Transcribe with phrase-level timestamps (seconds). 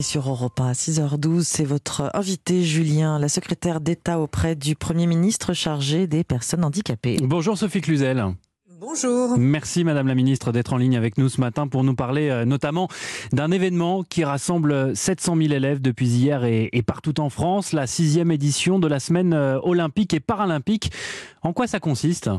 [0.00, 5.06] Sur Europe 1 à 6h12, c'est votre invité Julien, la secrétaire d'État auprès du Premier
[5.06, 7.18] ministre chargé des personnes handicapées.
[7.22, 8.24] Bonjour Sophie Cluzel.
[8.80, 9.36] Bonjour.
[9.36, 12.46] Merci Madame la Ministre d'être en ligne avec nous ce matin pour nous parler euh,
[12.46, 12.88] notamment
[13.32, 17.86] d'un événement qui rassemble 700 000 élèves depuis hier et, et, partout en France, la
[17.86, 20.92] sixième édition de la semaine euh, olympique et paralympique.
[21.42, 22.30] En quoi ça consiste?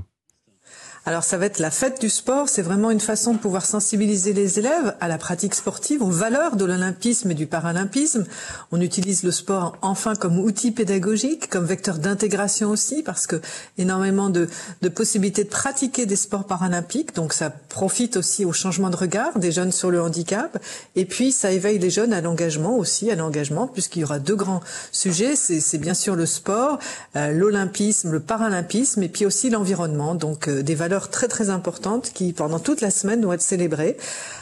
[1.03, 4.33] Alors ça va être la fête du sport, c'est vraiment une façon de pouvoir sensibiliser
[4.33, 8.25] les élèves à la pratique sportive, aux valeurs de l'olympisme et du paralympisme.
[8.71, 13.41] On utilise le sport enfin comme outil pédagogique, comme vecteur d'intégration aussi, parce que
[13.79, 14.47] énormément de,
[14.93, 19.51] possibilités de pratiquer des sports paralympiques, donc ça profite aussi au changement de regard des
[19.51, 20.59] jeunes sur le handicap,
[20.95, 24.35] et puis ça éveille les jeunes à l'engagement aussi, à l'engagement, puisqu'il y aura deux
[24.35, 24.61] grands
[24.91, 26.77] sujets, c'est bien sûr le sport,
[27.15, 32.11] euh, l'olympisme, le paralympisme, et puis aussi l'environnement, donc euh, des valeurs très très importante
[32.13, 33.97] qui pendant toute la semaine doit être célébrée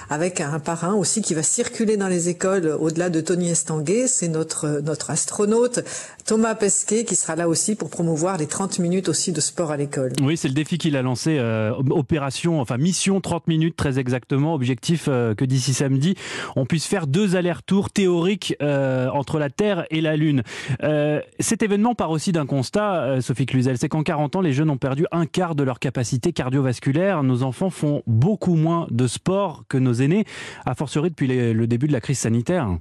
[0.09, 4.27] avec un parrain aussi qui va circuler dans les écoles au-delà de Tony Estanguet, c'est
[4.27, 5.79] notre notre astronaute
[6.25, 9.77] Thomas Pesquet qui sera là aussi pour promouvoir les 30 minutes aussi de sport à
[9.77, 10.13] l'école.
[10.21, 14.53] Oui, c'est le défi qu'il a lancé euh, opération enfin mission 30 minutes très exactement,
[14.53, 16.15] objectif euh, que d'ici samedi,
[16.55, 20.43] on puisse faire deux allers-retours théoriques euh, entre la Terre et la Lune.
[20.83, 24.53] Euh, cet événement part aussi d'un constat euh, Sophie Cluzel, c'est qu'en 40 ans les
[24.53, 29.07] jeunes ont perdu un quart de leur capacité cardiovasculaire, nos enfants font beaucoup moins de
[29.07, 30.25] sport que nos aînés,
[30.65, 32.77] a fortiori depuis le début de la crise sanitaire.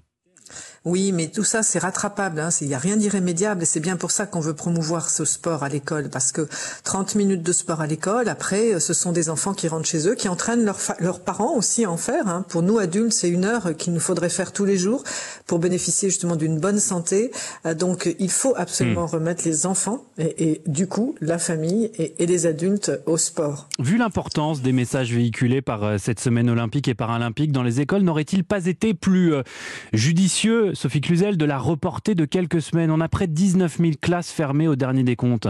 [0.84, 2.40] Oui, mais tout ça, c'est rattrapable.
[2.40, 2.48] Hein.
[2.60, 5.62] Il n'y a rien d'irrémédiable et c'est bien pour ça qu'on veut promouvoir ce sport
[5.62, 6.48] à l'école parce que
[6.84, 10.14] 30 minutes de sport à l'école, après, ce sont des enfants qui rentrent chez eux,
[10.14, 12.28] qui entraînent leurs, leurs parents aussi à en faire.
[12.28, 12.44] Hein.
[12.48, 15.02] Pour nous, adultes, c'est une heure qu'il nous faudrait faire tous les jours
[15.46, 17.32] pour bénéficier justement d'une bonne santé.
[17.66, 19.10] Euh, donc, il faut absolument mmh.
[19.10, 23.68] remettre les enfants et, et, du coup, la famille et, et les adultes au sport.
[23.78, 28.02] Vu l'importance des messages véhiculés par euh, cette semaine olympique et paralympique dans les écoles,
[28.02, 29.42] n'aurait-il pas été plus euh,
[29.92, 32.90] judicieux Sophie Cluzel, de la reporter de quelques semaines.
[32.90, 35.48] On a près de 19 000 classes fermées au dernier des comptes.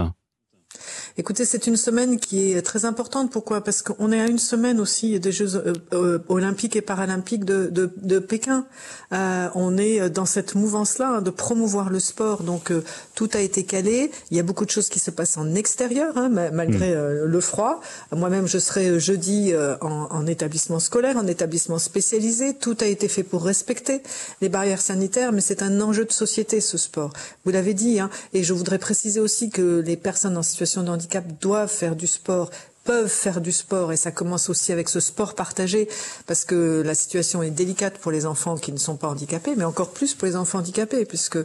[1.16, 3.30] Écoutez, c'est une semaine qui est très importante.
[3.30, 3.62] Pourquoi?
[3.62, 7.66] Parce qu'on est à une semaine aussi des Jeux euh, euh, olympiques et paralympiques de,
[7.66, 8.66] de, de Pékin.
[9.12, 12.42] Euh, on est dans cette mouvance-là hein, de promouvoir le sport.
[12.42, 12.84] Donc euh,
[13.14, 14.10] tout a été calé.
[14.30, 17.24] Il y a beaucoup de choses qui se passent en extérieur, hein, malgré mmh.
[17.24, 17.80] le froid.
[18.12, 22.54] Moi-même, je serai jeudi en, en, établissement scolaire, en établissement spécialisé.
[22.54, 24.02] Tout a été fait pour respecter
[24.40, 27.12] les barrières sanitaires, mais c'est un enjeu de société ce sport.
[27.44, 30.90] Vous l'avez dit, hein, et je voudrais préciser aussi que les personnes en situation de
[30.90, 32.50] handicap doivent faire du sport
[32.84, 35.88] peuvent faire du sport et ça commence aussi avec ce sport partagé
[36.26, 39.64] parce que la situation est délicate pour les enfants qui ne sont pas handicapés mais
[39.64, 41.38] encore plus pour les enfants handicapés puisque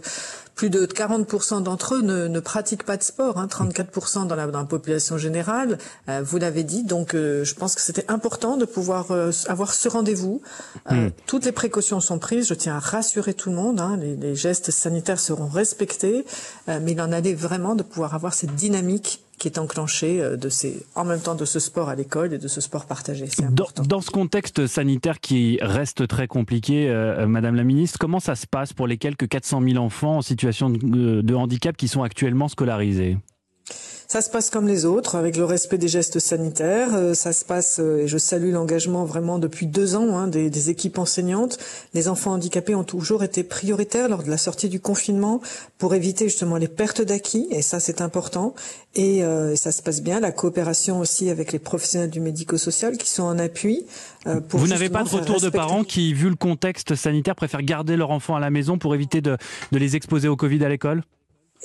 [0.55, 4.47] plus de 40% d'entre eux ne, ne, pratiquent pas de sport, hein, 34% dans la,
[4.47, 5.77] dans la population générale,
[6.09, 6.83] euh, vous l'avez dit.
[6.83, 10.41] Donc euh, je pense que c'était important de pouvoir euh, avoir ce rendez-vous.
[10.89, 11.07] Mmh.
[11.25, 14.35] Toutes les précautions sont prises, je tiens à rassurer tout le monde, hein, les, les,
[14.35, 16.25] gestes sanitaires seront respectés,
[16.67, 20.85] mais il en allait vraiment de pouvoir avoir cette dynamique qui est enclenché de ces,
[20.95, 23.27] en même temps de ce sport à l'école et de ce sport partagé.
[23.51, 28.35] Dans, dans, ce contexte sanitaire qui reste très compliqué, euh, Madame la Ministre, comment ça
[28.35, 32.03] se passe pour les quelques 400 000 enfants en situation de, de handicap qui sont
[32.03, 33.17] actuellement scolarisés?
[34.13, 36.93] Ça se passe comme les autres, avec le respect des gestes sanitaires.
[36.93, 40.51] Euh, ça se passe, euh, et je salue l'engagement vraiment depuis deux ans hein, des,
[40.51, 41.57] des, équipes enseignantes.
[41.95, 45.41] Les enfants handicapés ont toujours été prioritaires lors de la sortie du confinement
[45.79, 48.53] pour éviter justement les pertes d'acquis, et ça c'est important.
[48.93, 50.19] Et euh, ça se passe bien.
[50.19, 53.83] La coopération aussi avec les professionnels du médico-social qui sont en appui.
[54.27, 57.63] Euh, pour Vous n'avez pas de retour de parents qui, vu le contexte sanitaire, préfèrent
[57.63, 59.37] garder leur enfant à la maison pour éviter de,
[59.71, 61.01] de les exposer au Covid à l'école?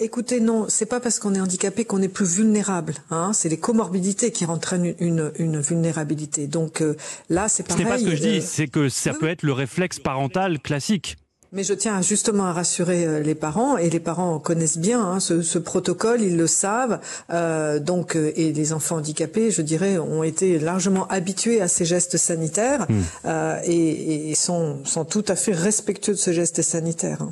[0.01, 2.95] Écoutez, non, c'est pas parce qu'on est handicapé qu'on est plus vulnérable.
[3.11, 3.33] Hein.
[3.33, 6.47] C'est les comorbidités qui entraînent une, une vulnérabilité.
[6.47, 6.97] Donc euh,
[7.29, 7.83] là, c'est pareil.
[7.83, 8.41] Ce n'est pas ce que je dis, euh...
[8.41, 11.17] c'est que ça peut être le réflexe parental classique.
[11.51, 15.19] Mais je tiens justement à rassurer euh, les parents et les parents connaissent bien hein,
[15.19, 17.01] ce, ce, protocole, ils le savent.
[17.31, 21.87] Euh, donc euh, et les enfants handicapés, je dirais, ont été largement habitués à ces
[21.87, 23.01] gestes sanitaires mmh.
[23.25, 27.27] euh, et, et, sont, sont tout à fait respectueux de ce geste sanitaire.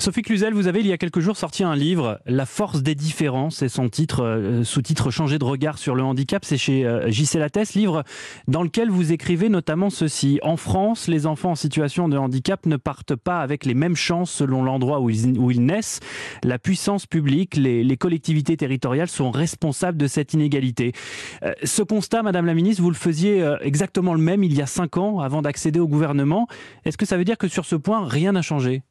[0.00, 2.94] Sophie Cluzel, vous avez il y a quelques jours sorti un livre, La force des
[2.94, 7.10] différences, c'est son titre, euh, sous-titre Changer de regard sur le handicap, c'est chez euh,
[7.10, 8.04] JC Lattès, livre
[8.46, 10.38] dans lequel vous écrivez notamment ceci.
[10.42, 14.30] En France, les enfants en situation de handicap ne partent pas avec les mêmes chances
[14.30, 15.98] selon l'endroit où ils, naissent.
[16.44, 20.92] La puissance publique, les, les, collectivités territoriales sont responsables de cette inégalité.
[21.42, 24.62] Euh, ce constat, Madame la Ministre, vous le faisiez euh, exactement le même il y
[24.62, 26.46] a cinq ans avant d'accéder au gouvernement.
[26.84, 28.82] Est-ce que ça veut dire que sur ce point, rien n'a changé?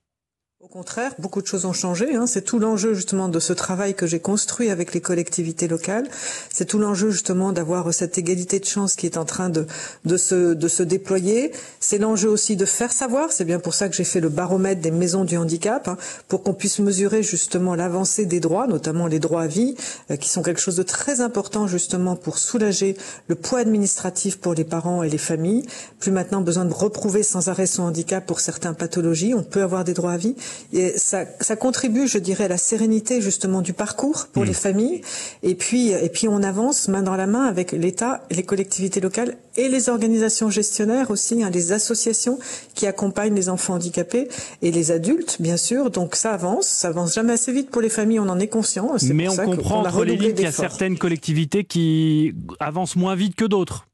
[0.59, 2.15] Au contraire, beaucoup de choses ont changé.
[2.15, 2.25] Hein.
[2.25, 6.09] C'est tout l'enjeu justement de ce travail que j'ai construit avec les collectivités locales.
[6.51, 9.67] C'est tout l'enjeu justement d'avoir cette égalité de chance qui est en train de,
[10.05, 11.51] de, se, de se déployer.
[11.79, 13.31] C'est l'enjeu aussi de faire savoir.
[13.31, 16.41] C'est bien pour ça que j'ai fait le baromètre des maisons du handicap, hein, pour
[16.41, 19.75] qu'on puisse mesurer justement l'avancée des droits, notamment les droits à vie,
[20.09, 24.55] euh, qui sont quelque chose de très important justement pour soulager le poids administratif pour
[24.55, 25.67] les parents et les familles.
[25.99, 29.35] Plus maintenant besoin de reprouver sans arrêt son handicap pour certaines pathologies.
[29.35, 30.35] On peut avoir des droits à vie.
[30.73, 34.47] Et ça, ça, contribue, je dirais, à la sérénité justement du parcours pour mmh.
[34.47, 35.01] les familles.
[35.43, 39.37] Et puis, et puis on avance main dans la main avec l'État, les collectivités locales
[39.55, 42.39] et les organisations gestionnaires aussi, hein, les associations
[42.73, 44.27] qui accompagnent les enfants handicapés
[44.61, 45.89] et les adultes, bien sûr.
[45.89, 48.95] Donc ça avance, ça avance jamais assez vite pour les familles, on en est conscient.
[49.13, 53.35] Mais on comprend entre les lignes qu'il y a certaines collectivités qui avancent moins vite
[53.35, 53.87] que d'autres.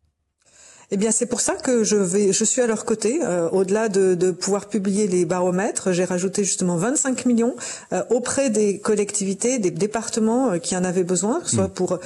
[0.92, 3.20] Eh bien, c'est pour ça que je vais, je suis à leur côté.
[3.24, 7.56] Euh, au-delà de, de, pouvoir publier les baromètres, j'ai rajouté justement 25 millions
[7.94, 11.74] euh, auprès des collectivités, des départements euh, qui en avaient besoin, soit mm.
[11.74, 12.00] pour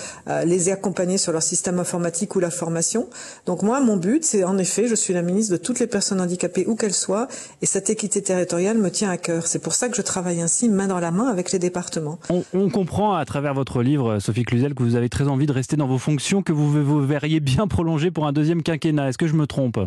[0.45, 3.07] les accompagner sur leur système informatique ou la formation.
[3.45, 6.21] Donc moi, mon but, c'est en effet, je suis la ministre de toutes les personnes
[6.21, 7.27] handicapées où qu'elles soient,
[7.61, 9.47] et cette équité territoriale me tient à cœur.
[9.47, 12.19] C'est pour ça que je travaille ainsi main dans la main avec les départements.
[12.29, 15.53] On, on comprend à travers votre livre, Sophie Cluzel, que vous avez très envie de
[15.53, 19.09] rester dans vos fonctions, que vous vous verriez bien prolonger pour un deuxième quinquennat.
[19.09, 19.79] Est-ce que je me trompe?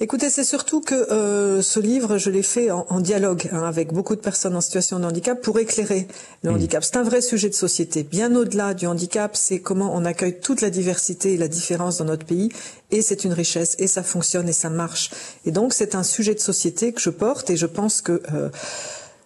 [0.00, 3.92] Écoutez, c'est surtout que euh, ce livre, je l'ai fait en, en dialogue hein, avec
[3.92, 6.06] beaucoup de personnes en situation de handicap pour éclairer
[6.44, 6.54] le mmh.
[6.54, 6.84] handicap.
[6.84, 8.04] C'est un vrai sujet de société.
[8.04, 12.04] Bien au-delà du handicap, c'est comment on accueille toute la diversité et la différence dans
[12.04, 12.48] notre pays.
[12.92, 15.10] Et c'est une richesse, et ça fonctionne, et ça marche.
[15.46, 18.22] Et donc, c'est un sujet de société que je porte, et je pense que...
[18.32, 18.50] Euh,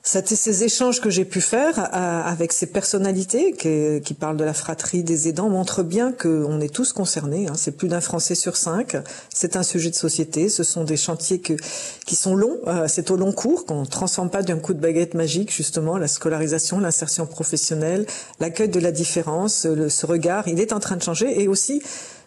[0.04, 4.52] ces échanges que j'ai pu faire euh, avec ces personnalités qui, qui, parlent de la
[4.52, 7.46] fratrie des aidants montrent bien qu'on est tous concernés.
[7.46, 7.52] Hein.
[7.54, 8.96] C'est plus d'un Français sur cinq.
[9.32, 10.48] C'est un sujet de société.
[10.48, 11.54] Ce sont des chantiers que,
[12.04, 12.58] qui sont longs.
[12.66, 15.96] Euh, c'est au long cours qu'on ne transforme pas d'un coup de baguette magique, justement,
[15.98, 18.06] la scolarisation, l'insertion professionnelle,
[18.40, 20.48] l'accueil de la différence, le, ce regard.
[20.48, 21.80] Il est en train de changer et aussi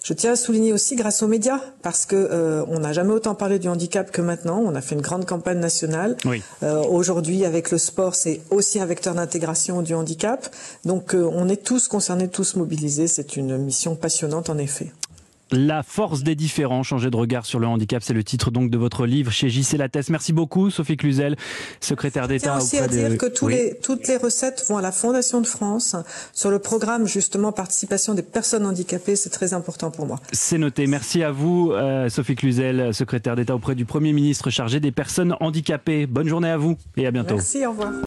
[0.05, 3.33] je tiens à souligner aussi grâce aux médias, parce que euh, on n'a jamais autant
[3.33, 4.61] parlé du handicap que maintenant.
[4.63, 6.15] On a fait une grande campagne nationale.
[6.25, 6.43] Oui.
[6.61, 10.47] Euh, Aujourd'hui, avec le sport, c'est aussi un vecteur d'intégration du handicap.
[10.85, 13.07] Donc, euh, on est tous concernés, tous mobilisés.
[13.07, 14.91] C'est une mission passionnante, en effet.
[15.51, 18.77] La force des différents, changer de regard sur le handicap, c'est le titre donc de
[18.77, 20.09] votre livre chez JC Lattès.
[20.09, 21.35] Merci beaucoup Sophie Cluzel,
[21.79, 22.57] secrétaire d'État.
[22.57, 25.95] aussi à dire que tous les, toutes les recettes vont à la Fondation de France
[26.33, 29.15] sur le programme justement participation des personnes handicapées.
[29.15, 30.19] C'est très important pour moi.
[30.31, 30.87] C'est noté.
[30.87, 35.35] Merci à vous euh, Sophie Cluzel, secrétaire d'État auprès du Premier ministre chargé des personnes
[35.39, 36.07] handicapées.
[36.07, 37.35] Bonne journée à vous et à bientôt.
[37.35, 37.91] Merci, au revoir.